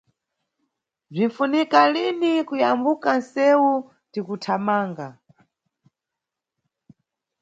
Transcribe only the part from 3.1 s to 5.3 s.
nʼsewu tikuthamanga.